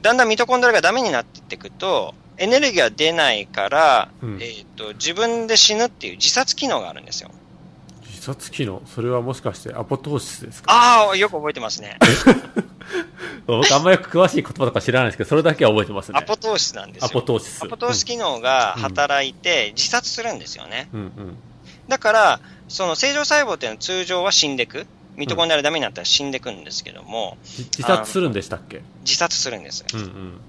[0.00, 7.32] だんだんミトコンドリアがダメになっていくと、エネルギーが出ないから、うんえっ、と、自分で死ぬっていう自殺機能があるんですよ。
[8.06, 8.80] 自殺機能？
[8.86, 10.72] それはもしかしてアポトーシスですか？
[10.72, 11.98] ああ、よく覚えてますね。
[13.48, 16.18] 僕あんまよく詳しい言葉とか知らないんですけど、それだけは覚えてますね。
[16.20, 17.06] アポトーシスなんですよ。
[17.06, 17.64] アポトーシス。
[17.64, 20.90] アポトーシス機能が働いて自殺するんですよね。
[20.92, 21.36] うんうん。
[21.88, 24.86] だから、その正常細胞っていうのは通常は死んでく。
[25.18, 28.82] ミトコンドリアがダメになったら死んでくんですけども、じ自殺するんでしたっけ？
[29.00, 29.84] 自殺するんです。
[29.92, 30.40] うんうん。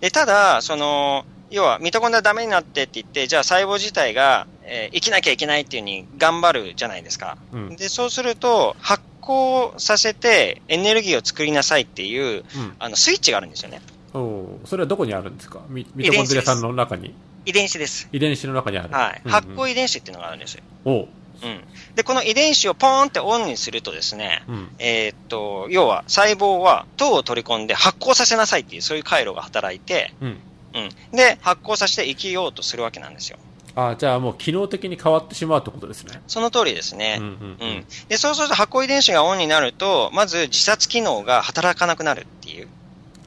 [0.00, 7.38] で、ただ、その、要は、ミトコンドリアダメになってって言って、じゃあ細胞自体が、えー生きなきゃいけないっていうふうに頑張るじゃないですか。
[7.52, 13.80] うんで、そうすると、発酵させてエネルギーを作りなさいっていう、うんあの、スイッチがあるんですよね。
[14.14, 15.60] おーそれはどこにあるんですか？
[15.68, 17.14] ミミトコンドリアさんの中に、
[17.46, 18.08] 遺伝子です。
[18.12, 18.90] 遺伝子の中にある。
[18.92, 19.22] はい。
[19.24, 20.62] うんうん発酵遺伝子っていうのがあるんですよ。
[20.84, 21.08] お
[21.42, 21.64] ううん。
[21.94, 24.68] で、この遺伝子をポーンってオンにするとですね、うん。
[24.78, 30.38] えーっと、要は細胞は糖を取り込んで発酵させなさいっていうそういう回路が働いて、うん。
[30.74, 31.16] うん。
[31.16, 33.38] で、発酵させて生きようとするわけなんですよ。
[33.74, 36.20] あじゃあもう機能的に変わってしまうってことですね。
[36.26, 37.16] その通りですね。
[37.20, 37.84] うんうんうん。
[38.08, 42.68] で、そうすると発酵遺伝子がオンになると、まず自殺機能が働かなくなるっていう、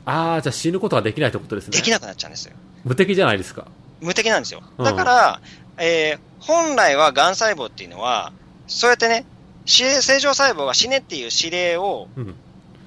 [0.06, 1.78] ああ、じゃあ死ぬことができないってことですね。
[1.78, 2.54] できなくなっちゃうんですよ。
[2.84, 3.66] 無敵じゃないですか。
[4.02, 4.62] 無敵なんですよ。
[4.78, 5.42] うんだから、
[5.78, 8.32] えー本来は癌細胞っていうのは、
[8.68, 9.26] そうやってね、
[9.66, 12.36] 正常細胞が死ねっていう指令を、うん。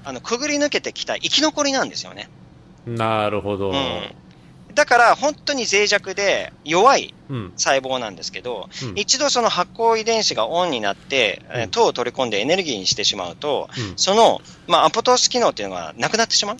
[0.05, 2.29] あの、くぐり抜けてきた生き残りなんですよね。
[2.85, 3.71] なるほど。
[3.71, 3.75] うん。
[4.75, 7.53] だから、本当に脆弱で弱いうん。
[7.57, 16.57] 細胞なんですけど、うん一度その発酵遺伝子がオンになって、えーうん糖を取り込んでエネルギーにしてしまうと、うんその、まあ、アポトース機能っていうのがなくなってしまう。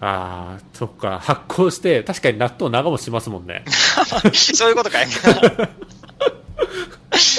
[0.00, 1.18] ああ、そっか。
[1.20, 3.64] 発酵して、確かに納豆長持ちしますもんね。
[4.32, 5.06] そういうことかい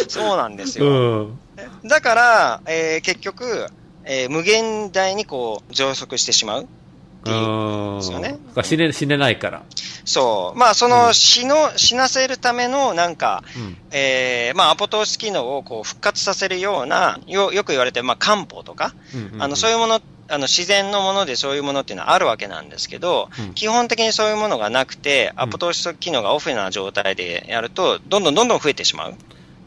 [0.08, 1.22] そうなんですうよ。
[1.24, 1.40] ん。
[1.84, 3.66] だから、えー結局、
[4.04, 6.68] えー無限大にこう、増殖してしまうっ
[7.24, 7.38] ていう。
[7.38, 8.00] うん。
[8.00, 8.04] で
[8.64, 9.64] す死ね、死ねないから。
[10.06, 10.60] そう。
[10.60, 13.78] まあ、そうの死の、死なせるための、なんか、うん。
[13.92, 18.94] えーまあ、アポトーシス機能をこう復活させるような、よ、よく言われてる、まあ、漢方とか、
[19.40, 20.02] あの、そういういうもの、
[20.32, 29.14] あの、自然のものでそういうものっていうのはあるわけなんですけど、うん基本的にそういうものがなくて、アポトーシス機能がオフな状態でやると、どんどんどんどん増えてしまう。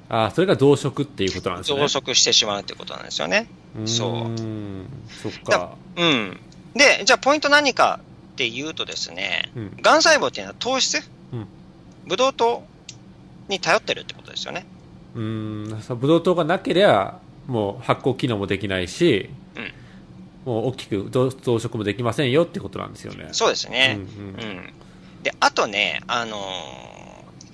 [0.09, 1.85] ああ、それが増殖っていうことなんです増ね。
[1.85, 3.47] 殖してしまうってことなんですよね。
[3.87, 4.87] そうーん。
[5.23, 5.71] そっだか。
[5.97, 6.41] うん。
[6.75, 8.01] で、じゃあポイント何か
[8.33, 9.77] っていうとですね、うん。
[9.81, 11.03] 癌細胞っていうのは糖質、
[11.33, 11.47] うん
[12.07, 12.63] ブドウ糖
[13.49, 14.67] に頼ってるってことですよね。
[15.15, 15.83] うーん。
[15.83, 19.44] そうブドウ糖がなければ、もう発酵機能もできないし、うん
[20.45, 23.29] もう大きく増増殖もできませんよってことなんですよね。
[23.33, 23.99] そうですね。
[23.99, 24.73] うんうんうん。
[25.23, 26.85] で、あとね、あのー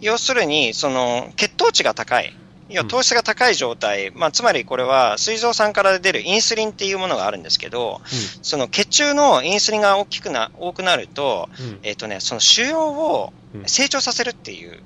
[0.00, 2.34] 要するに、その、血糖値が高い。
[2.70, 4.10] 要は糖質が高い状態。
[4.12, 8.00] まあ、つまりこれは、膵臓酸から出るインスリンっていうものがあるんですけど、
[8.40, 14.80] その血中のインスリンが大きくな、多くなると、うんうんえっ、とね、その腫瘍をうん成長させるっていう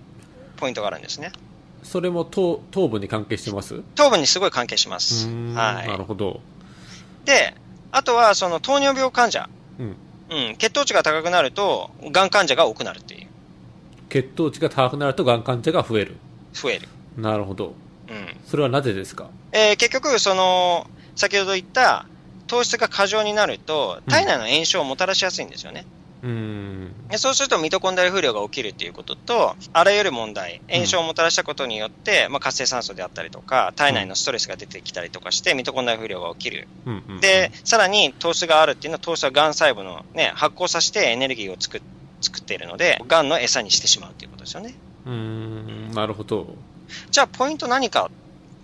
[0.56, 1.30] ポイントがあるんですね。
[1.84, 3.82] それも糖糖分に関係してます？
[3.94, 5.28] 糖分にすごい関係しまうす。
[5.28, 6.40] ーんはなるほど。
[7.24, 7.26] い。
[7.26, 7.54] で、
[7.96, 9.48] あとは、その糖尿病患者。
[9.78, 9.96] うん。
[10.30, 13.28] うん、血糖値が高くなると、がん患者が多くなるっていう。
[14.08, 16.16] 血糖値が高くなるとがん患者が増える。
[16.52, 16.88] 増える。
[17.16, 17.74] なるほど。
[18.08, 18.36] うん。
[18.46, 19.28] それはなぜですか？
[19.52, 22.06] えー結局、その、先ほど言った、
[22.48, 25.86] 糖質が過剰になると、体内の炎症をもたらしやすいんですよね。
[26.24, 27.08] うーん。
[27.08, 36.66] でそうすると、ミトコンドリア不良が起きるっていうことと、あらゆる問題、炎症をもたらしたことによって、まあ、活性酸素であったりとか、体内のストレスが出てきたりとかして、ミトコンドリア不良が起きる。
[36.86, 41.80] うんうんうんで、さらに糖質があるっていうのは、糖質は癌細胞のね、発酵させてエネルギーを作っ
[42.24, 44.74] 作っているので、癌の餌にしてしまうっていうことですよね。
[45.06, 46.56] うーん、なるほど。
[47.10, 48.10] じゃあ、ポイント何か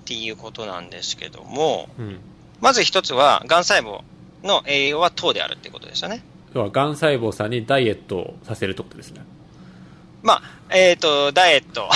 [0.03, 2.21] っていうことなんですけども、うん。
[2.60, 4.03] まず一つは、癌細胞
[4.42, 6.22] の栄養は糖であるっていうことですよね。
[6.54, 9.22] 要は、がん細胞さんにダイエットをさせるってことですね。
[10.22, 11.88] まあ、えっ、と、ダイエット。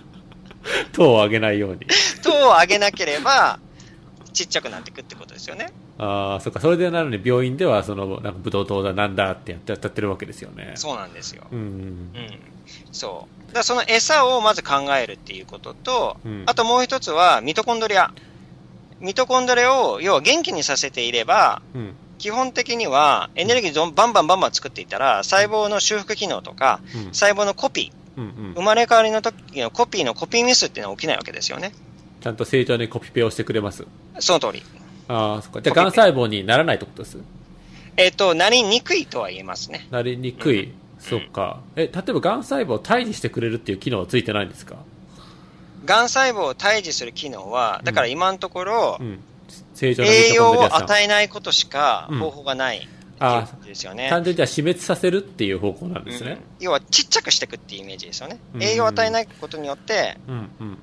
[0.92, 1.80] 糖を上げないように。
[2.22, 3.58] 糖を上げなければ、
[4.32, 5.72] ちっちゃくなっていくってことですよね。
[5.98, 6.60] ああ、そっか。
[6.60, 10.72] それでなのに病院では、その、なんか、ブドウ糖だなんだってやってやってるわけですよね。
[10.76, 11.44] そうなんですよ。
[11.50, 11.58] うん。
[11.58, 12.38] うん。
[12.92, 13.52] そう。
[13.52, 18.12] だその餌をまず考えるっていうことと、うんあともう一つはミトコンドリア。
[19.00, 21.94] ミトコンドリアを要は元気にさせていれば、うん。
[22.20, 27.04] 基本的にはエネルギーバンバンバンバン作っていったら、細胞の修復機能とか、うん。
[27.14, 28.24] 細胞のコピうん。
[28.24, 28.62] うー、ん生。
[28.62, 31.72] まれ変わりの時のコピーのコピーミスっていうのは起きないわけですよね。
[32.20, 33.86] ちゃんと正常にコピペをしてくれます。
[34.18, 34.62] その通り。
[35.08, 35.62] ああ、そっか。
[35.62, 37.16] じゃあ、がん細胞にならないってことです？
[37.96, 39.88] えっ、と、なりにくいとは言えますね。
[39.90, 40.72] なりにくい。
[40.98, 41.60] そっか。
[41.76, 44.76] え、例えば、がん細胞を退治してくれるっていう機能はついてないんですか？
[45.86, 49.20] がん細胞を退治する機能は、だから今のところ、うん。
[49.74, 52.88] 正常な栄養を与えないことしかうん方法がない。
[53.20, 54.08] 感じですよね。
[54.08, 56.30] 単純には死滅させるっていう方向なんですね。
[56.30, 58.38] うん、要はちっちゃくしていくっていうイメージですよね。
[58.58, 60.78] 栄養を与えないことによって、うんうん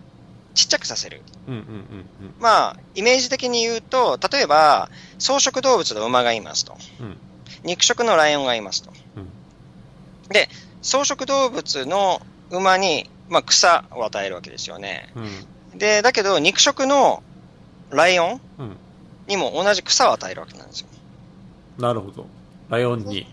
[0.58, 1.22] ちっちゃくさせる。
[1.48, 6.76] うんうんうんうん、まあ、イメージ的に言うと、例えば、草食動物の馬がいますと。
[7.00, 7.18] うん、
[7.64, 8.92] 肉食のライオンがいますと。
[9.18, 9.30] うん、
[10.30, 10.50] で、
[10.82, 15.10] 草食動物の馬に、まあ、草を与えるわけですよね。
[15.74, 17.22] うん、で、だけど、肉食の
[17.90, 18.42] ライオン？
[19.28, 20.88] にも同じ草を与えるわけなんですよ。
[21.78, 22.26] なるほど。
[22.70, 23.28] ライオンに。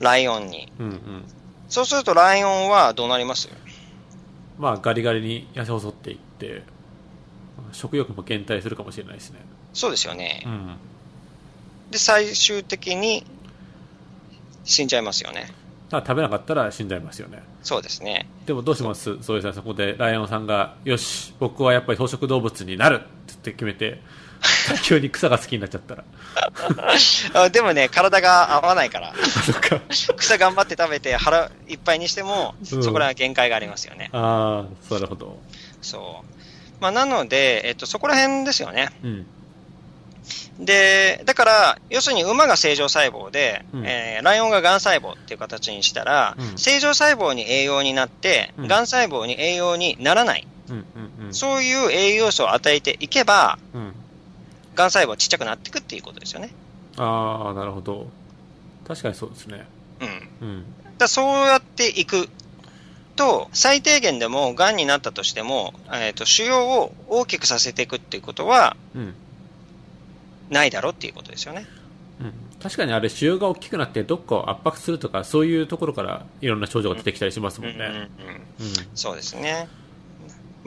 [0.00, 0.70] ライオンに。
[0.78, 1.24] うんうん。
[1.68, 3.48] そうすると、ライオンはどうなります？
[4.58, 6.62] まあ、ガリガリに痩せ細っていって、
[7.72, 9.40] 食欲も減退するかもしれないですね。
[9.72, 10.42] そうですよね。
[10.46, 10.76] うん。
[11.90, 13.24] で、最終的に
[14.64, 15.52] 死んじゃいますよね。
[15.90, 17.42] 食べなかったら死んじゃいますよね。
[17.62, 18.28] そうですね。
[18.46, 19.22] でもどうします？
[19.22, 23.02] そうですね、そこでライオンさんが、よし、僕はやっぱり草食動物になる
[23.38, 24.00] って決めて、
[24.84, 26.04] 急に草が好きになっちゃったら。
[27.42, 29.14] あでもね、体が合わないから。
[30.16, 34.10] 草頑張って食べて腹いっぱいにしても、うん、そこらは限界がありますよね。
[34.12, 35.38] ああ、なるほど。
[35.82, 36.38] そう。
[36.80, 38.90] まあ、なので、えっと、そこら辺ですよね。
[39.02, 39.26] うん
[40.58, 50.84] で、だから、要するに馬が正常細胞で、うん、えー、ライオンが癌細胞っていう形にしたら、うん、正常細胞に栄養になって、うん、癌細胞に栄養にならない、うん
[51.20, 53.92] うんうん、そういう栄養素を与えていけば、うん、
[54.74, 56.50] 癌細胞ちっちゃくなっていくっていうことですよね。
[56.96, 58.08] ああ、なるほど。
[58.86, 59.66] 確かにそうですね。
[60.40, 60.48] うん。
[60.48, 60.64] うん、
[60.98, 62.28] だそうやっていく
[63.16, 69.14] と、最低限でも、癌になったとしても、えっ、ー、と、腫瘍を大きくさせていくっていうことは、うん、
[70.50, 71.66] ないだろうっていうことですよね。
[72.20, 78.08] うん、確かにあれ、腫瘍が大きくなって、どっかを圧迫するとか、そういうところからいろんな症状が出てきたりしますもんね。
[78.94, 79.68] そうですね。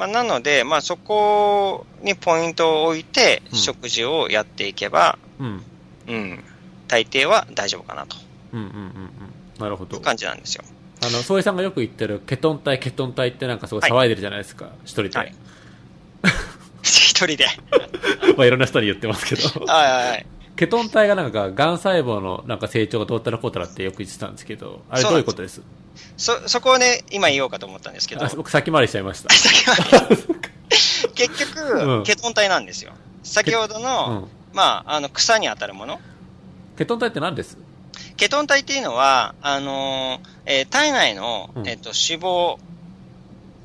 [0.01, 5.61] まあ、なので、まあ、そこにポイントを置いて、食事をやっていけば、うん、
[6.07, 6.43] うん、
[6.87, 8.17] 大抵は大丈夫かなと。
[8.51, 8.91] うんうんうんうん。
[9.59, 9.99] なるほど。
[9.99, 10.63] 感じなんですよ。
[11.03, 15.19] あの、総井さんがよく言ってるケトン体、ケトン体ってなんかすごい騒いでるじゃないですか、はい、一人で。
[15.19, 15.35] はい、
[16.81, 17.45] 一人で。
[18.35, 19.65] まあいろんな人に言ってますけど。
[19.67, 20.25] はいはいはい。
[20.55, 25.61] ケトン体がなんか、がん細胞のなんか成長がどうたらこうたらってよく言ってたんですけど、あれどういうことです？
[26.17, 28.25] そ、そこをね、今言おうかと思ったんですけど。
[28.35, 29.29] 僕先回りしちゃいました。
[31.15, 32.93] 結局、うん、ケトン体なんですよ。
[33.23, 35.99] 先ほどの、うん、まあ、あの、草に当たるもの。
[36.77, 37.57] ケトン体って何です？
[38.17, 42.57] ケトン体っていうのは、あのー、えー、体内の、うん、えっ、と、脂肪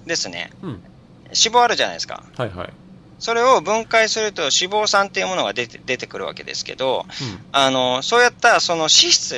[0.07, 0.71] ですね、うん。
[0.71, 2.25] 脂肪あるじゃないですか。
[2.37, 2.73] はいはい。
[3.19, 9.35] それを分解すると脂肪酸っていうものが出て出てくるわけですけど、うん、あの、そうやったその脂質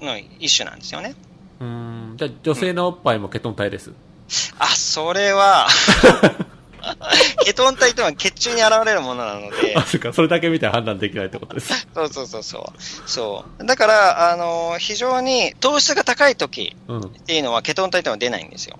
[0.00, 1.14] の一種なんですよね。
[1.60, 1.85] うん。
[2.16, 3.92] じゃあ女性のおっぱいもケトン体です。
[4.58, 5.68] あ、それは
[7.44, 9.74] ケトン体とは血中に現れるものなので。
[9.76, 11.86] あ、そか、それだけ見て判断できないってことです。
[11.94, 12.80] そうそうそうそう。
[13.08, 13.64] そう。
[13.64, 18.78] だから、あの、非常に糖質が高い時っていうのは、ケトン体とは出ないんですよ。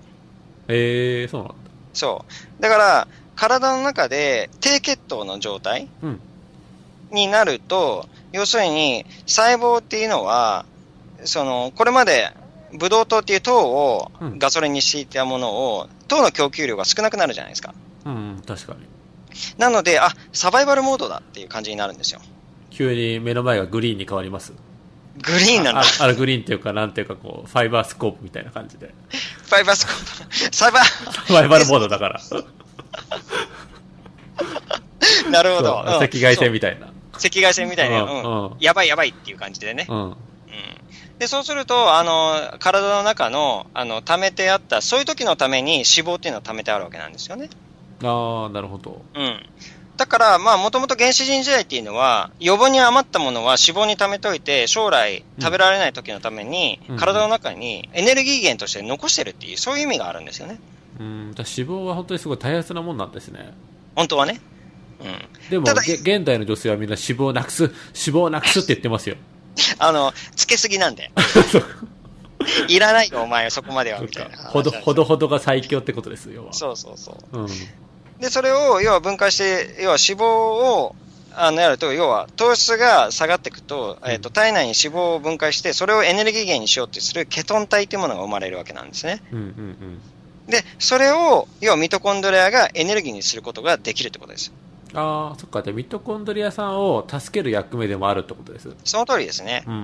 [0.67, 1.55] へ、えー、そうなんだ。
[1.93, 2.25] そ
[2.59, 2.61] う。
[2.61, 6.21] だから、体の中で低血糖の状態、うん、
[7.11, 10.65] になると、要するに細胞っていうのは、
[11.23, 12.31] その、これまで
[12.73, 17.73] ブドウ糖っていう糖をガソリンにしていたものを、糖の供給量が少なくなるじゃないですか。
[18.05, 18.79] うん、確かに。
[19.57, 22.21] なので、あ、サバイバルモードだっていう感じになるんですよ。
[22.69, 24.53] 急に目の前がグリーンに変わります。
[25.21, 25.81] グリーンなんだ。
[25.81, 28.93] ああグリーンっていうか、なんていうか、こう、ファイバースコープみたいな感じで。
[29.07, 30.55] ファイバースコープ。
[30.55, 32.21] サバサバイバルモードだから。
[35.31, 35.79] なるほど。
[36.01, 36.87] 赤外線みたいな。
[37.13, 39.87] 赤外線みたいな、うん、やばいやばいっていう感じでね。
[39.89, 40.15] うん。
[41.19, 47.49] で、そうすると、あの、体の中の、あの、溜めてあった、そういう時のために脂肪っていうのは溜めてあるわけなんですよね。
[48.03, 49.01] ああ、なるほど。
[49.15, 49.45] うん。
[49.97, 60.59] だから、まあ、もともと原始人時代っていうのは、余分に余ったものは脂肪に溜めといて、将来食べられない時のために、うん、体の中にエネルギー源として残してるっていう、そういう意味があるんですよね。
[60.99, 63.53] うん、脂肪は本当にすごい大切なもんなんですね。
[63.95, 64.39] 本当はね。
[64.99, 65.49] うん。
[65.49, 69.15] でも、現代の女性はみんな脂肪をなくす、脂肪をなくすって言ってますよ。
[69.79, 71.11] あの、つけすぎなんで。
[72.67, 74.37] いらないよ、お前、そこまでは、みたいな。
[74.37, 76.53] ほど、ほどほどが最強ってことですよ、要は。
[76.53, 77.39] そうそうそう。
[77.39, 77.47] うん。
[78.19, 80.95] で、それを、要は分解して、要は脂肪を、
[81.35, 89.21] あの、やると、要は、糖質が下がっていくと、えっ、ー、と、体内に脂肪を分解して、それをエネルギー源にしようとするケトン体というものが生まれるわけなんですね。
[89.31, 90.01] うんうんうん。
[90.47, 94.51] で、それを、要はミトコンドリアがエネルギーにすることができるってことです。
[94.93, 95.61] ああ、そっか。
[95.63, 98.69] じゃミトコンドリアさんを助ける役目でもあるってことです。
[98.85, 99.63] その通りですね。
[99.67, 99.81] うんうん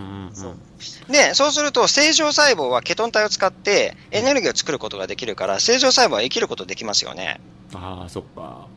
[1.07, 1.11] うん。
[1.11, 7.41] で、そうすると、正常細胞はケトン体を使ってエネルギーを作ることができるから、正常細胞は生きることできますよね。
[7.73, 8.67] ああ、そっか。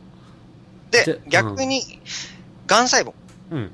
[0.91, 1.99] で、逆に、
[2.65, 3.69] が、ん細胞っ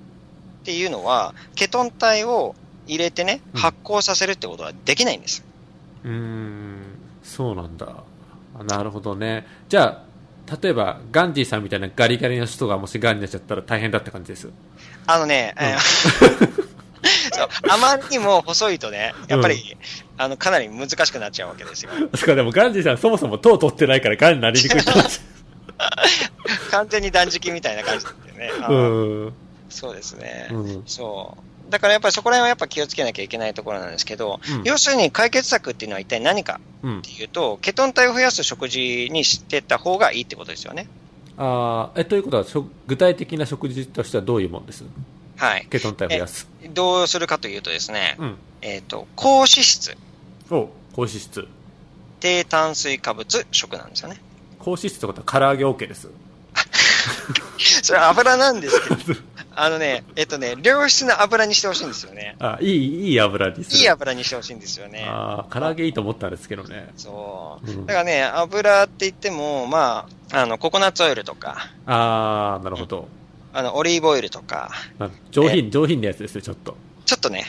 [0.64, 2.56] ていうのは、ケトン体を
[2.86, 5.44] 入れてね、発酵させるってことはできないんです。
[6.04, 6.82] うん、
[7.24, 8.04] そうなんだ。
[8.68, 9.48] なるほどね。
[9.70, 10.13] じゃあ、
[10.62, 14.50] 例えば、ガンジーさんみたいなガリガリの人がもしガンになっちゃったら大変だって感じです。
[15.08, 15.68] あのね、うん、
[17.34, 21.92] そうあまりにも細いとね、やっぱり、うん、あのかなり難しくなっちゃうわけですよ。
[22.16, 24.82] そかでもガンジーさんそもそも糖取ってないからガンになりにくい
[26.72, 28.52] 完全に断食みたいな感じでね。
[28.70, 29.34] うん、
[29.70, 30.48] そうですね。
[30.52, 31.53] うん、そう。
[31.74, 40.88] だからやっぱりそこら辺はやっぱ気をつけなきゃいけないところなんですけど、うん、要するに解決策っていうのは一体何かっていうと、うん、ケトン体を増やす食事にしていった方がいいってことですよね。
[41.36, 42.46] あえということは、
[42.86, 44.84] 具体的な食事としてはどういうもんです？
[45.36, 45.66] はい。
[45.68, 46.48] ケトン体を増やす。
[46.76, 49.98] どうするかというとですね、うん、えっ、ー、と、高脂質。
[50.52, 51.48] お高脂質。
[52.20, 54.22] 低炭水化物食なんですよね。
[54.60, 56.10] 高脂質ってことは唐揚げ OK です。
[57.84, 59.20] それ油なんですけど、
[59.56, 62.36] あのね、えっとね、良質な油にしてほしいんですよね。
[62.40, 63.64] あ、いい、いい油に。
[63.64, 65.06] いい油にしてほしいんですよね。
[65.08, 66.90] ああ、唐揚げいいと思ったんですけどね。
[66.98, 67.72] そう。
[67.72, 71.70] うん、だからね、油って言っても、まあ、あの、ココナッツオイルとか。
[71.86, 73.08] ああ、なるほど。
[73.54, 74.72] あの、オリーブオイルとか。
[75.30, 76.76] 上品、上品なやつですね、ちょっと。
[77.06, 77.46] ちょっとね。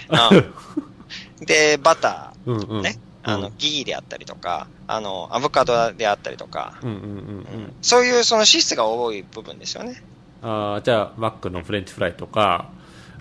[1.40, 2.98] で、バター、うんうん、ね。
[3.24, 6.74] あの、ギーであったりとか、あの、アボカドであったりとか、
[7.80, 10.02] そういうその脂質が多い部分ですよね。
[10.42, 12.68] あじゃあ、マックのフレンチフライとか、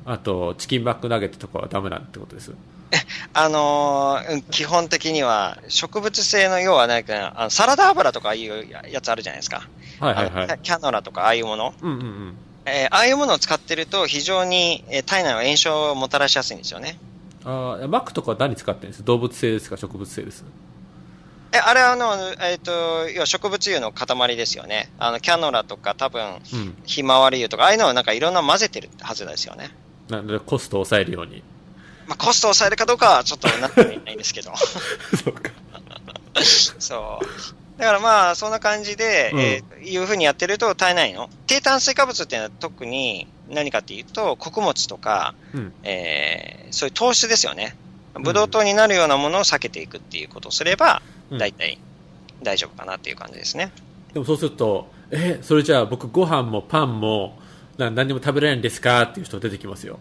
[0.06, 2.54] あと、チキンバックナゲットとかはダメなんてことです？
[3.34, 9.68] あのー、基本的には植物性の要はないかあのサラダ油とかああいうやつあるじゃないですか。
[10.00, 10.60] はいはいはい。
[10.62, 11.74] キャノラとかああいうもの。
[11.82, 12.38] うんうんうん。
[12.66, 16.98] えー、ああいうものを使ってると非常に、えー、体内は炎症をもたらしやすいんですよね。
[17.46, 19.04] あマックとかは何使ってるんです？
[19.04, 20.44] 動物性ですか植物性です？
[21.54, 24.90] え、あれはあの、えっ、ー、と、要は植物油の塊ですよね。
[24.98, 29.70] あの、キャノラとか多分、うん、ひまわり油とか、ああいうのはなんかいろんな混ぜてるはずですよね。
[30.10, 31.44] なので、コストを抑えるように。
[32.08, 34.52] まあ、コストを抑えるかどうかはちょっとなってないんですけど。
[35.24, 35.52] そうか。
[36.80, 37.80] そう。
[37.80, 47.76] だからまあ、そんな感じで、うん、えー、いうふうにやってると体内の低炭水化物っていうのは特に何かっていうと、穀物とか、うん、えー、そういう糖質ですよね。
[48.22, 51.80] ブドウ糖になるようなものを避けていくっていうことをすれば、大体
[52.44, 53.72] 大丈夫かなっていう感じですね。
[54.14, 57.40] でもそうすると、え、それじゃあ僕ご飯もパンも
[57.78, 60.00] 何にも食べれないんですかっていう人出てきますよ。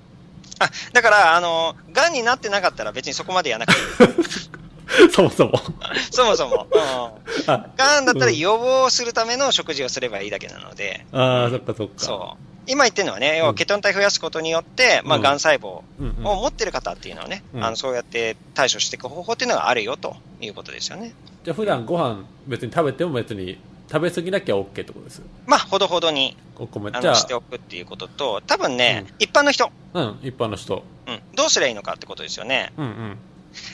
[0.59, 4.53] あ、だから、あの、癌になってなかったら別にそこまでやらなくていい。
[5.11, 5.53] そもそも。
[6.11, 6.67] そもそも。
[6.71, 7.51] うん。
[7.77, 11.07] がんだったら予防するための食事をすればいいだけなので。
[11.13, 11.93] ああ、そっかそっか。
[11.97, 12.52] そう。
[12.73, 15.85] 今言ってるのはね、要はケトン体増やすことによって、まあ、がん細胞を
[16.23, 21.15] 持ってる方っていうのはね、あのそうやって対処していく方法っていうのがあるよということですよね。
[21.45, 23.59] じゃあ普段ご飯別に食べても別に
[23.91, 25.23] 食べ過ぎなきゃ OK ってことです？
[25.47, 29.71] まあ、ほどほどに、お米あのしておくっていうことと、多分ね、うん、一般の人。
[29.93, 30.83] うん、一般の人。
[31.07, 31.21] うん。
[31.35, 32.73] どうすりゃいいのかってことですよね。
[32.79, 33.19] うんうん。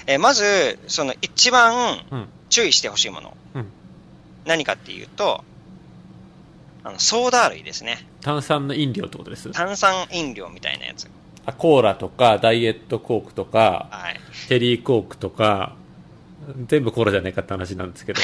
[0.06, 2.00] えー、まず、その一番
[2.48, 3.66] 注意してほしいもの、うん、
[4.44, 5.44] 何かっていうと、
[6.88, 8.06] あのソーダ類ですね。
[8.22, 9.50] 炭酸の飲料ってことです？
[9.52, 11.08] 炭酸飲料みたいなやつ。
[11.44, 15.74] あコーラとか、ダイエットコークとか、はい、チリーコークとか、
[16.66, 18.20] 全部コーラじゃないかって話なんですけど。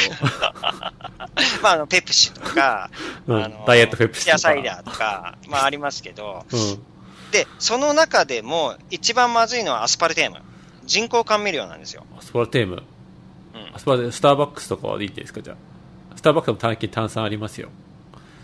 [1.62, 2.90] まあ、あの、ペプシとか、
[3.26, 4.32] うん、あのダイエットペプシとか。
[4.32, 6.82] 野菜だとか、まあ ありますけど、うん、
[7.32, 10.38] で、その中でも一番まずいのはアスパルテーム。
[10.84, 12.04] 人工甘味料なんですよ。
[12.18, 12.82] アスパルテーム？
[13.54, 13.74] うん。
[13.74, 15.56] アスパルスターバックスとかはいいですか、じゃあ。
[16.16, 17.68] スターバックスも短期炭酸ありますよ。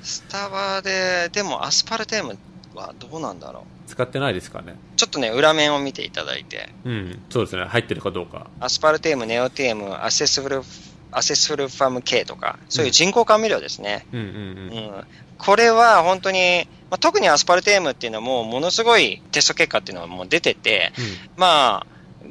[0.02, 2.38] スタバで、でもアスパルテーム
[2.74, 3.90] はどうなんだろう？
[3.90, 4.76] 使ってないですかね。
[4.96, 6.68] ちょっとね、裏面を見ていただいて。
[6.84, 7.64] うん、そうですね。
[7.64, 8.46] 入ってるかどうか。
[8.60, 10.62] アスパルテーム、ネオテーム、アセスフル、
[11.10, 14.06] アセスルファム Kとか、そういう人工甘味料ですね。
[14.12, 15.04] うん、うん、うんうん
[15.40, 21.04] これは本当に、まあ、特にアスパルテームっていうのはもうものすごいテスト結果っていうのはもう出てて、うん、
[21.40, 21.86] まあ、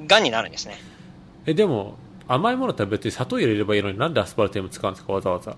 [0.05, 0.77] がんになるんですね。
[1.47, 1.95] え、でも、
[2.27, 5.57] 甘いものって別に砂糖入れればいいのになんでアスパルテーム使うんですか、わざわざ。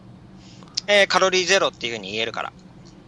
[0.88, 2.53] えー、カロリーゼロっていうふうに言えるから。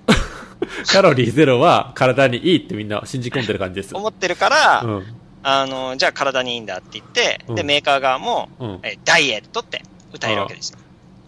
[0.88, 3.96] カロリーゼロは体にいいってみんな信じ込んでる感じです。
[3.96, 5.06] 思ってるから、うん、
[5.44, 10.80] あの、じゃあ体にいいんだって言って、うん、で、メーカー側も、うん、えダイエットって歌えるわけですよ。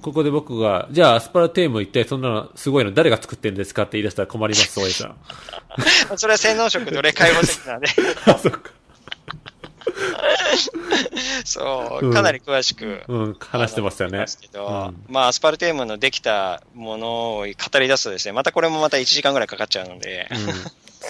[0.01, 5.15] ここで僕が、じゃあアスパラテーム一体そんなのすごいの誰が作ってるんですかって言い出したら困ります、大江さん。
[6.15, 7.87] それは洗脳食奴隷解放説なんで。
[8.25, 8.71] あ、そっか。
[11.45, 14.25] そう、かなり詳しく、うん、話してましたよね。
[14.41, 17.07] けど、うん、まあ、アスパルテームのできたもの
[17.37, 20.53] を語り出すとですね、またこれもまた1時間ぐらいかかっちゃうので、うん、そう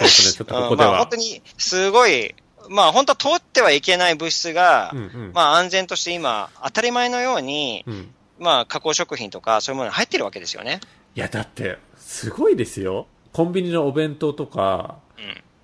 [0.02, 0.92] ですね、ちょっとここでは。
[0.92, 2.36] まあ、本当に、すごい、
[2.70, 10.82] まあ、本当は通ってはいけない物質が、うんうん、まあ、安全として今、当たり前のように、うん、まあ、加工食品とか、そういうものに入ってるわけですよね。
[11.16, 13.08] いや、だって、すごいですよ。
[13.32, 15.00] コンビニのお弁当とか、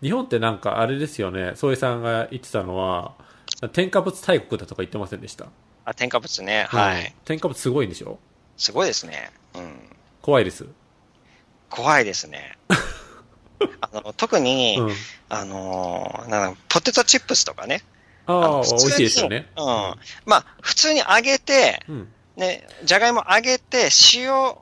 [0.02, 3.14] 日本ってなんかあれですよね、総井さんが言ってたのは、
[3.70, 5.48] 添加物大国だとか言ってませんでした？
[5.86, 6.66] あ、添加物ね。
[6.70, 7.14] はい。
[7.26, 8.20] 添加物すごいんでしょ？
[8.58, 9.32] すごいですね。
[9.56, 9.80] うん。
[10.22, 10.66] 怖いです。
[11.70, 12.58] 怖いですね。
[13.82, 14.96] あの特に、うん、
[15.30, 17.84] あのなんポテトチップスとかね。
[18.26, 19.48] ああ、美味しいですよね。
[19.58, 19.66] うん。
[20.26, 24.56] まあ、普通に揚げて、うん、ね、じゃがいも揚げて、塩、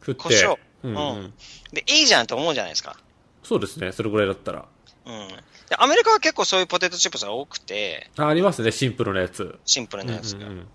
[0.00, 1.34] 振って、胡椒、うん、うん、
[1.72, 2.96] で、いいじゃんと思うじゃないですか。
[3.42, 4.64] そうですね、それぐらいだったら。
[5.04, 5.28] うん。
[5.70, 8.10] でアメリカは結構そういうポテトチップスが多くて。
[8.18, 9.56] あありますね、シンプルなやつ。
[9.64, 10.46] シンプルなやつが。
[10.46, 10.66] うんうんうん、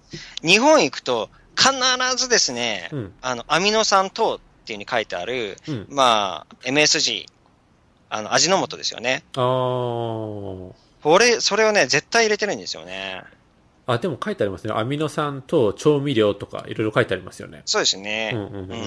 [0.42, 1.74] 日本行くと、必
[2.16, 7.26] ずですね、うん、あの、アミノ酸等っていうに書いてある、うん、まあ、MSG、
[8.10, 9.24] あの、味の素ですよね。
[9.36, 9.44] ああ。
[9.44, 10.74] こ
[11.20, 13.22] れ、それをね、絶対入れてるんですよね。
[13.88, 14.74] あ、でも書いてありますね。
[14.76, 17.62] アミノ酸と調味料とかいろいろ書いてありますよね。
[17.66, 18.32] そうですね。
[18.34, 18.80] うんうんうん、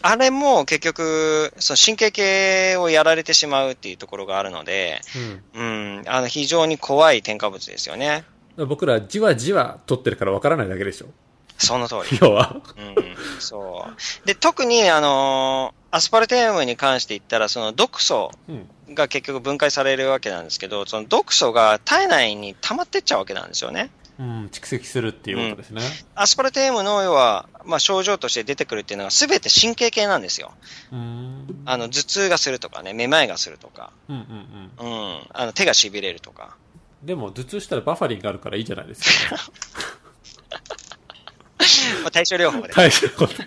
[0.00, 5.00] あれも結局、その神経系をやられてしまうっていうところがあるので、
[5.54, 8.24] うん、うん、あの非常に怖い添加物ですよね。
[8.56, 11.08] 僕らじわじわ取ってるからわからないだけでしょ。
[11.58, 12.18] その通り。
[12.20, 12.56] 要は。
[12.76, 12.94] うん、
[13.38, 14.26] そう。
[14.26, 18.30] で、特に、あのアスパルテームに関して言ったら、その毒素
[18.92, 23.90] が結局分解されるわけなんですけど、その毒素が体内に溜まってっちゃうわけなんですよね。
[24.18, 25.82] うん、蓄積するっていうことですね。
[25.82, 30.52] うん、アスパルテームの要は、まあ、症状として出てくるっていうのは全て神経系なんですよ。
[30.92, 34.22] うんあの頭痛がするとかね、めまいがするとか、うんうん
[34.80, 36.56] うん、うん、あの手がしびれるとか。
[37.02, 39.36] でも頭痛したらバファリンがあるからいいじゃないですか。
[42.02, 42.72] まあ対症療法で。
[42.72, 43.44] 対症療法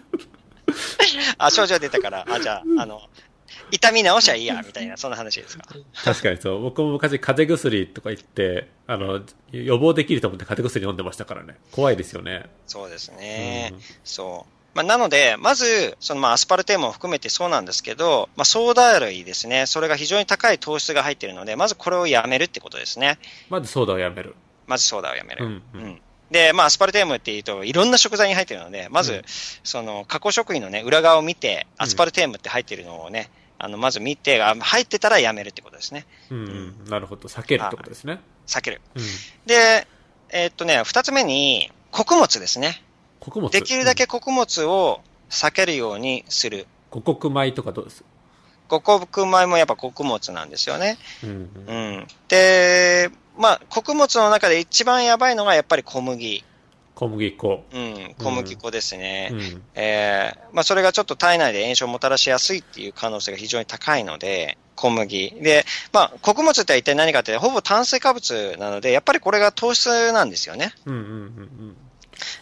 [1.37, 3.01] あ、症状出たから、あ、じゃあ、あの、
[3.71, 5.65] 痛み直しゃいいや、みたいな、そんな話ですか？
[6.03, 6.61] 確かにそう。
[6.61, 9.21] 僕も昔風邪薬とか言って、あの、
[9.51, 11.55] 予防できると思って風邪薬飲んでましたからね。
[11.71, 12.45] 怖いですよね。
[12.67, 13.71] そうですね。
[13.73, 14.53] うん、そう。
[14.75, 19.65] まあ、なので、まず、そのまあアスパルテームを含めてそうなんですけど、まあ、ソーダ類ですね。
[19.65, 23.17] それが非常に高い糖質が入っているので、まずこれをやめるってことですね。
[23.49, 24.35] まずソーダをやめる。
[24.67, 25.45] まずソーダをやめる。
[25.45, 29.21] うん、うんうんで、まあ、アスパルテームっていうと、いろんな食材に入ってるので、まず、うん、
[29.63, 36.05] その、加工食品のね、裏側を見て、アスパルテームって入ってるのをね、あの、まず見て、あ入ってたらやめるってことですね。
[36.31, 37.27] うん、うん、なるほど。
[37.27, 38.21] 避けるってことですね。
[38.47, 38.81] 避ける。
[38.95, 39.03] うん、
[39.45, 39.85] で、
[40.29, 42.81] えー、っとね、二つ目に、穀物ですね。
[43.19, 46.67] 穀物できるだけ穀物を避けるようにする。
[46.89, 48.03] 五穀米とかどうです？
[48.69, 50.97] 五穀米もやっぱ穀物なんですよね。
[51.23, 56.45] うん、うん、で、まあ、穀物の中で一番やばいのがやっぱり小麦。
[56.99, 57.63] 小麦粉。
[57.71, 59.29] うん、小麦粉ですね。
[59.31, 65.31] うん、えー、まあ、それがちょっと体内で炎症をもたらしやすいっていう可能性が非常に高いので、小麦。
[65.41, 70.73] で、まあ、穀物って一体何かって、ほぼ炭水化物なので、やっぱりこれが糖質なんですよね。
[70.85, 71.15] うんうんうんう
[71.71, 71.77] ん。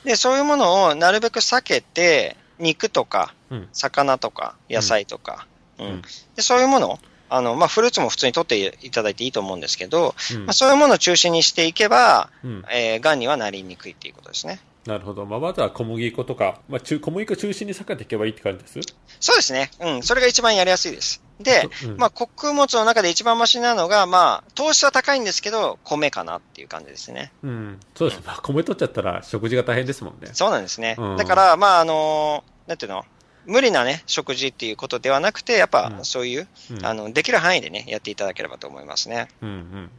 [0.05, 3.35] で、そういうものをなるべく避けて、肉とか、
[3.73, 5.45] 魚とか、野菜とか、
[5.77, 6.01] うん、うん、
[6.35, 14.59] でそういうものあの、まあ、フルーツも普通に取っていただいていいと思うんですけど、うん、まあ、そういうものを中心にしていけば、うん、えー、癌にはなりにくいっていうことですね。
[14.85, 15.25] なるほど。
[15.25, 18.79] まあ、まずは小麦粉とか、まあ、中小麦粉中心に避けていけばいいって感じです？
[19.19, 19.69] そうですね。
[19.81, 20.03] うん。
[20.03, 21.21] それが一番やりやすいです。
[21.41, 27.33] で、うん、まあ、穀物の中で一番マシなのが、まあ、糖質は高いんですけど、米かなっていう感じですね。
[27.43, 27.79] うん。
[27.95, 28.23] そうですね。
[28.27, 30.29] まあ、米取っちゃったら食事が大変ですもんね。
[30.31, 30.95] そうなんですね。
[30.97, 33.03] うん、だから、まあ、あのー、なんていうの？
[33.47, 39.29] 無理なね、食事っていうことではなくて、やっぱそういう、うん、あの、できる範囲でね、やっていただければと思いますね。
[39.41, 39.89] うんうん。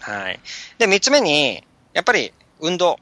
[0.00, 0.40] はい。
[0.78, 2.98] で、三つ目に、やっぱり、運動。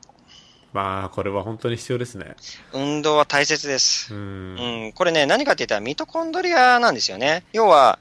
[0.73, 2.35] まあ、これは本当に必要ですね。
[2.73, 4.15] 運動は大切です。
[4.15, 4.93] うん,、うん。
[4.93, 7.45] これね、何かって言ったらミトコンドリアなんですよね。
[7.53, 7.99] 要は、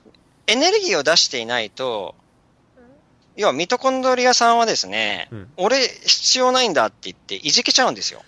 [0.48, 2.16] エネルギーを出していないと、
[3.36, 8.22] 要はミトコンドリアさんはですね、うん、俺必要ないんだって言っていじけちゃうんですよ。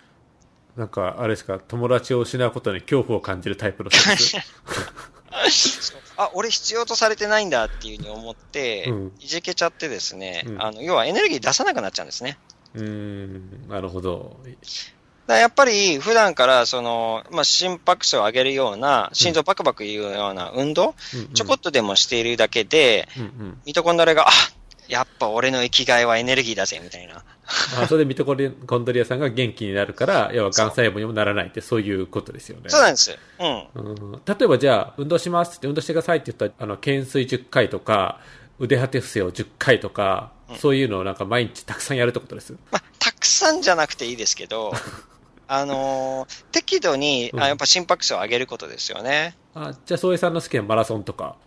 [0.75, 4.37] なんか、あれですか、友達を失うことに恐怖を感じるタイプの人です？
[6.17, 12.37] あ、俺必要とされてないんだっていうふうに思って、うん、いじけちゃってですね、うん、あの、要はエネルギー出さなくなっちゃうんですね。
[12.75, 14.37] うん、なるほど。
[15.27, 24.31] だやっぱり普段からその、まあ、心拍数を上げるような、心臓バクバクいうような運動、うん、ちょこっとでもしているだけで、うんうん、ミトコンドリアが、あ
[24.91, 27.23] やっぱ俺の生きがいはエネルギーだぜ、みたいな。
[27.81, 32.65] あそれでミトコンドリアさんが元気になるから、要は癌細胞にもならないって、そういうことですよね。
[32.67, 33.17] そうなんです。
[33.39, 33.67] うん。
[33.73, 38.19] うん、例えばじゃあ、運動しますって運動してくださいって言ったら、あの、懸垂10回とか、
[38.59, 42.51] 腕立て伏せを10回とか、うん、そういうのをなんか毎日たくさんやるってことです？
[42.69, 44.73] まあ、たくさんじゃなくていいですけど、
[45.47, 49.37] あのー、適度に、あやっぱ心拍数を上げることですよね。
[49.55, 51.37] あじゃあ、宗江さんの好きなマラソンとか。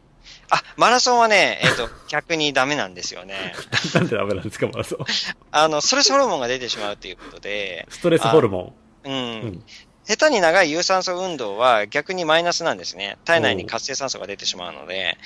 [0.51, 3.55] あ、マラソンはね、えっ、ー、と、 逆にダメなんですよね。
[3.95, 4.99] なんでダメなんですか、マラソン。
[5.51, 7.87] あの、ストレスホルモンが出てしまうということで。
[7.91, 9.13] ストレスホルモンうん。
[9.13, 9.65] うん、
[10.07, 13.19] 下手に長い有酸素運動は逆にマイナスなんですね。
[13.25, 15.19] 体内に活性酸素が出てしまうので。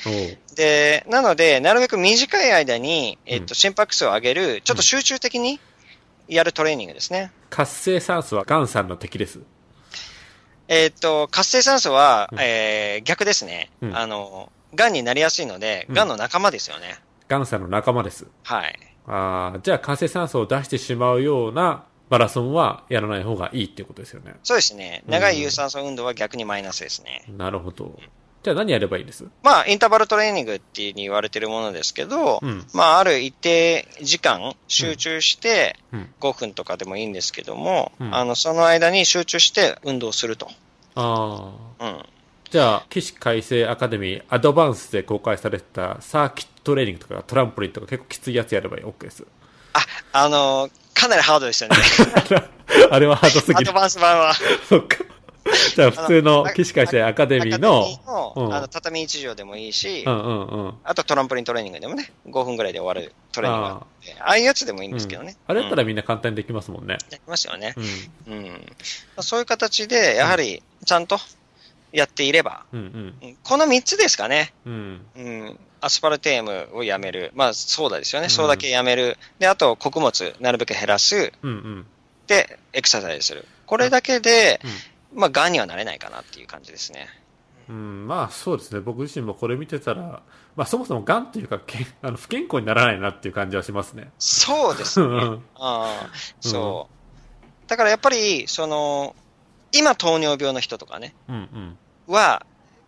[0.54, 5.60] で、なので、なるべく短い間に、えっと、心拍数を上げる、ちょっと集中的に
[6.28, 7.32] やるトレーニングですね。
[7.50, 9.40] 活性酸素はガンさんの敵です。
[10.68, 13.70] えっと、活性酸素は、えー、逆ですね。
[13.80, 16.98] うん、あの、癌になりやすいので、癌の仲間ですよね。
[17.28, 18.26] 癌さんの仲間です。
[18.44, 18.78] はい。
[19.06, 24.34] ああ、じゃあ活性酸素を出してしまうようなマラソンはやらない方がいいっていうことですよね。
[24.42, 25.02] そうですね。
[25.06, 27.24] 長い有酸素運動は逆にマイナスですね。
[27.36, 27.98] なるほど。
[28.42, 29.24] じゃあ何やればいいです？
[29.42, 35.76] まあ、インターバルトレーニングっていうに言われてるものですけど、うん、まあ、ある一定時間集中して、
[36.20, 40.48] 5分とかでもいいんですけども、うん、あの、その間に集中して運動すると。
[40.94, 41.84] ああ。
[41.84, 42.04] うん。
[42.50, 49.24] じゃあ、起死改正アカデミーアドバンスで公開されたサーキットトレーニングとかトランポリンとか結構きついやつやれば OK です。
[49.72, 49.80] あ、
[50.12, 51.76] あのー、かなりハードですよね。
[52.90, 53.70] あれはハードすぎる。
[53.70, 54.34] アドバンス版は。
[54.68, 54.98] そっか。
[55.74, 63.86] じゃあ普通の起死回生アカデミーの、あの畳一畳でもいいし、うんうんうん、あとトランポリントレーニングでもね、5分ぐらいで終わるトレーニングあ
[64.20, 65.38] ああいうやつでもいいんですけどね。
[65.48, 66.98] うん、あれだったらみんな簡単にできますもんね。
[67.08, 67.74] できますよね。
[68.26, 68.34] うん。
[68.34, 71.18] うん、そういう形で、やはり、ちゃんと
[71.92, 74.52] やっていれば、うんうん、この3つですかね。
[74.66, 75.00] うん。
[75.16, 77.30] うんアスパルテームをやめる。
[77.34, 78.24] まあ、ソーダですよね。
[78.24, 79.16] うん、ソーダ系やめる。
[79.38, 81.32] で、あと、穀物、なるべく減らす。
[81.42, 81.86] うんうん、
[82.26, 83.46] で、エクササイズする。
[83.66, 84.60] これだけで、
[85.14, 87.08] うん、まあ、癌にはなれないかなっていう感じですね。
[87.68, 88.80] うん、まあ、そうですね。
[88.80, 90.22] 僕自身もこれ見てたら、
[90.56, 94.10] まあ、そもそも癌っていうか、け あの不健康にならないなっていう感じはしますね。
[94.18, 95.38] そうですね。
[95.54, 97.68] ああ、そう。
[97.68, 99.14] だからやっぱり、その、
[99.72, 102.44] 今糖尿病の人とかね、うんうん、は、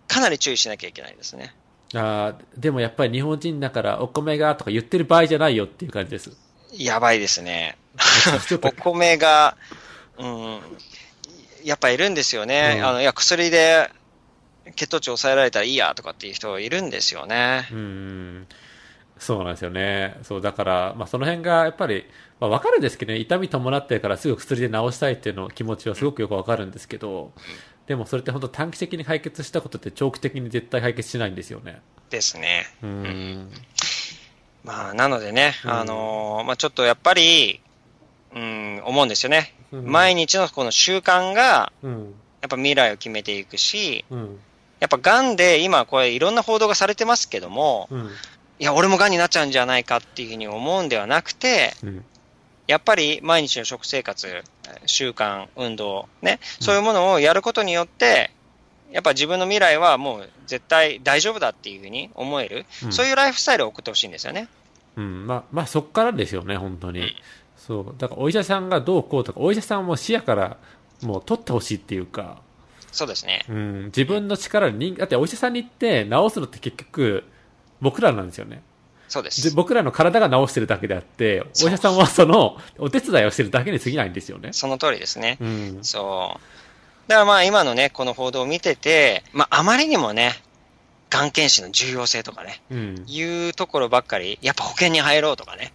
[0.09, 1.55] かなり注意しなきゃいけないですね。
[1.95, 6.31] あでもやっぱり日本人だからお米がとか言ってる場合じゃないよっていう感じです。
[6.73, 7.77] やばいですね。
[8.63, 9.57] お米が、
[10.19, 10.61] うん、
[11.65, 12.77] やっぱいるんですよね。
[12.79, 13.91] うん、あの、いや、薬で
[14.77, 17.69] 血糖値抑えられたらいいやとかっていう人いるんですよね。
[17.73, 18.47] うん。
[19.21, 20.17] そうなんですよね。
[20.23, 22.07] そう、だから、まあその辺がやっぱり、
[22.41, 27.33] まあわかるんですけどね、痛み伴ってるからすぐ薬で治したいっていうの気持ちはすごくよくわかるんですけど、
[27.87, 31.83] でもそれって本当短期的に解決したことって長期的に絶対解決しないんですよね。
[32.09, 32.67] ですね。
[32.83, 33.51] うん。
[34.65, 37.61] まあ、なのでね、あのー、まあちょっとやっぱり、
[38.35, 39.55] うん、思うんですよね。
[39.73, 41.89] うん、毎日のこの習慣が、や
[42.47, 44.39] っぱ未来を決めていくし、うん、
[44.81, 48.11] やっぱ癌で今これいろんな報道がされてますけども、うん、
[48.61, 51.73] いや、俺も癌になっちゃうんじゃないかっていうふうに思うんではなくて、
[52.67, 54.45] やっぱり毎日の食生活、
[54.87, 58.31] 習慣、運動、ね、そういうものをやることによって、
[58.93, 64.49] やっぱ自分の未来はもう絶対大丈夫だっていうふうに思える、うん、そういうライフスタイルを送ってほしいんですよね。
[64.97, 67.01] うん、まあ、まあ、そこからですよね、本当に。
[67.01, 67.15] うん、
[67.57, 67.95] そう。
[67.97, 70.57] だから、お医者さんがどうこうとか、お医者さんも視野から
[71.03, 72.43] もう取ってほしいっていうか。
[72.93, 73.45] そうですね。
[73.49, 77.25] うん、自分の力に、だってお医者さんに行って治すのって結局、
[77.81, 78.63] 僕らなんですよね。
[79.09, 79.51] そうです。
[79.55, 84.53] 僕らの体が治してるだけであって、お医者さんはその、お手伝いをしてるだけに過ぎないんですよね。
[84.53, 85.37] その通りですね。
[85.41, 86.41] うん、そう。
[87.09, 90.41] だからまあ今のね、この報道を見てて、まああまりにもね、
[91.11, 95.73] がん検診の重要性とかね、うん、いうところばっかり、やっぱ保険に入ろうとかね、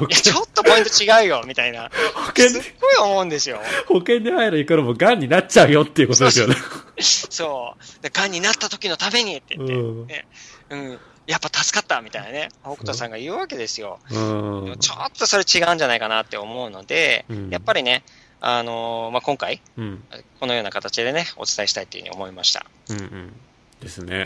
[0.00, 3.60] いやちょっとポイント違うよ、みたいな、保険すっごい思うんですよ。
[3.86, 6.56] 保険に入るいくらもがんになっちゃうよっていうことですよね。
[7.02, 8.10] そう。
[8.10, 10.26] がんになった時のためにって言って、うん、ね、
[10.70, 13.98] うんやっぱ助かったみたいなね、北斗さんが言うわけですよ。
[14.08, 18.02] ちょっとそれ違うんじゃないかなって思うので、うん、やっぱりね、
[18.40, 20.02] あのー、まあ、今回、うん、
[20.40, 22.64] このような形でね、お伝えしたいというふうに思いました。
[22.88, 23.32] うんうん。
[23.80, 24.24] ですね。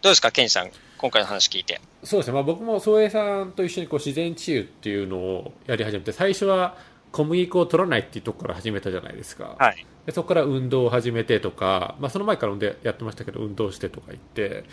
[0.00, 1.80] どうですか、ケンジさん、今回の話聞いて。
[2.04, 6.76] そうですね、まあ、僕も宗栄さんと一緒にこう自然治癒っていうのをやり始めて、最初は
[7.10, 9.56] 小麦粉を取らないっていうところから始めたじゃないですか。
[9.58, 9.84] はい。
[10.06, 14.64] でそこから運動を始めてとか、まあ、その前からやってましたけど、運動してとか言って、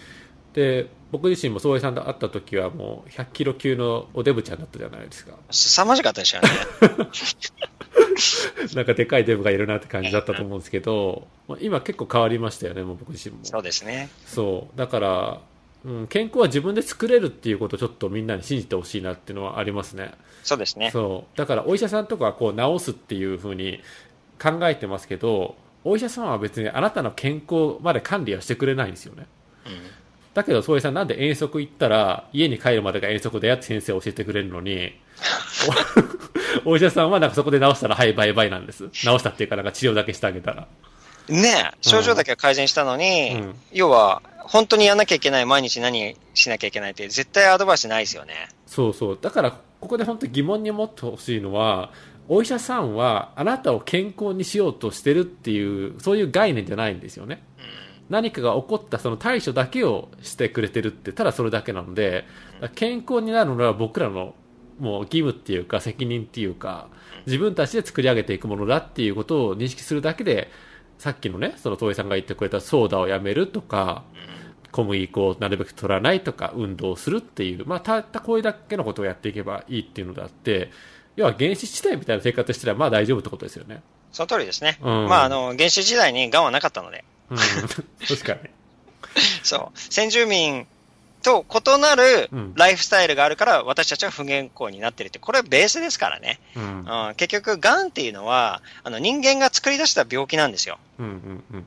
[0.55, 5.33] で僕自身も宗江さんと会った時はもう100キロ級のおデブちゃんだったじゃないですか。
[5.51, 6.49] 凄まじかったでしょうね。
[8.73, 11.27] なんかでかいデブがいるなって感じだったと思うんですけど
[11.59, 13.43] 今結構変わりましたよねもう僕自身も。
[13.43, 14.09] そうですね。
[14.25, 14.77] そう。
[14.77, 15.41] だから、
[15.83, 20.13] うん、健康は自分で作れるっていうことをちょっとみんなに信じてほしいなっていうのはありますね。
[20.43, 20.89] そうですね。
[20.91, 21.37] そう。
[21.37, 23.81] だからお医者さんとかはこう治すっていうふうに
[24.41, 29.27] 考えてますけどお医者さんは別にあなたの健康まで管理はしてくれないんですよね、
[29.65, 30.04] うん
[30.36, 34.93] だけど、宗江さんなんで遠足行ったら、家に帰るまでが遠足だよって先生教えてくれるのに、
[36.65, 38.89] お医者さんはなんかそこで治したら、はい、バイバイなんです。
[38.89, 40.67] 治したっていうか、なんか治療だけしてあげたら。
[41.30, 48.50] ねえ、症状だけは改善したのに、うん、要は、本当にやんなきゃいけない、毎日何しなきゃいけないって、絶対アドバイスないですよね。
[48.67, 49.19] そうそう。
[49.19, 51.91] だから、ここで本当疑問に思ってほしいのは、
[52.28, 57.43] お医者さんはあなたを健康にしようとしてるっていうそういう概念じゃないんですよね、
[58.09, 62.25] 何かが起こったその対処だけをしてくれてるってただそれだけなので
[62.75, 64.35] 健康になるのは僕らの
[64.79, 66.87] もう義務っていうか責任っていうか
[67.25, 70.51] 自分たちで作り上げていくものだっていうことを認識するだけで
[70.97, 74.03] さっきのねその遠井さんが言ってくれたソーダをやめるとか
[74.71, 80.71] 小麦粉をなるべく取らないとか運動するっていうまあたったこれだけのことをやっていけばいいっていうのであって
[81.15, 83.81] 要は原始時代みたいな生活してればまあ大丈夫ってことですよね。
[84.11, 87.38] その通りですね、うん、まああの原始時代にがんはなかったので、うん、
[88.07, 88.39] 確かに。
[89.43, 89.79] そう。
[89.79, 90.67] 先住民
[91.25, 96.39] と異なるライフスタイルがあるから、私たちは不健康になってるって、これはベースですからね。
[96.55, 100.77] うん、うん、結局、がんっていうのは、あの人間が作り出した病気なんですよ。
[100.99, 101.65] うんうんうん、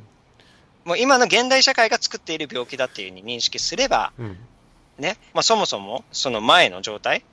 [0.85, 4.39] もう今の現代社会が作っている病気だっていうふうに認識すれば、うん、
[4.99, 7.25] ね、まあ、そもそもその前の状態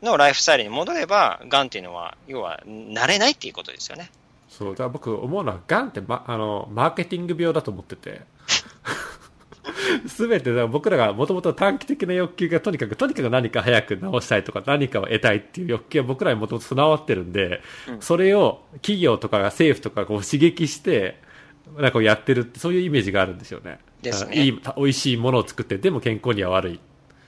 [0.00, 4.10] のライフスタイルに戻れば、がんっていうのは、要は、慣れないっていうことですよね。
[4.56, 8.22] そう、だから僕思うのは、がんって、ま、あの、マーケティング病だと思ってて。
[10.06, 21.20] すべて僕らがもともと短期的な欲求がとにかく、とにかく何か早く直したいとか何かを得たいっていう欲求は僕らにもともと備わってるんで、うん、それを企業とかが政府とかこう刺激して、
[21.78, 23.78] なんかやってるって、そういうイメージがあるんですよね。
[24.02, 24.36] ですね。
[24.36, 26.80] いい、美味しいものを作って、でも健康には悪い。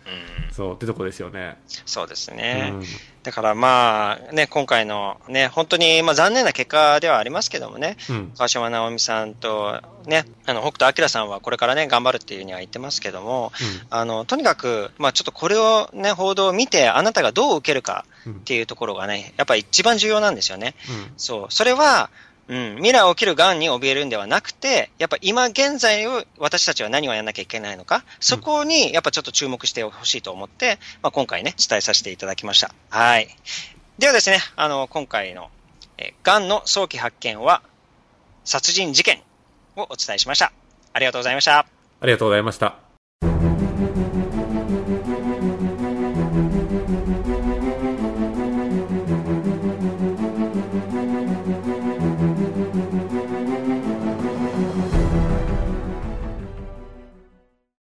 [0.07, 1.57] うん、そうってとこですよね。
[1.85, 2.71] そうですね。
[2.75, 2.85] うん、
[3.25, 13.53] だからまあ、ね、今回のね、本当にまあ残念な結果ではありますけどもね、うん、川島直美さんとね、あの、北斗晶さんはこれからね、頑張るっていうふうには言ってますけども、
[13.91, 20.77] あの、とにかく、まあちょっとこれをね、報道を見て、あなたがどう受けるかっていうところがね、やっぱり一番重要なんですよね。
[21.17, 21.53] そう。
[21.53, 22.11] それは、
[22.49, 32.73] うん、未来起きるがんに怯えるんではなくて、やっぱ今現在を私たちは何をやらなきゃいけないのか、そこにやっぱちょっと注目してほしいと思って、まあ、今回ね、伝えさせていただきました。
[32.91, 33.29] はい。
[33.99, 35.51] ではですね、あの、今回の、
[35.99, 37.63] えがんの早期発見は、
[38.45, 39.23] 殺人事件
[39.75, 40.53] をお伝えしました。
[40.93, 41.67] ありがとうございました。
[42.01, 42.86] ありがとうございました。